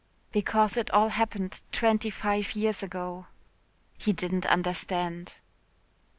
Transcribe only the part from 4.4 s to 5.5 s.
understand.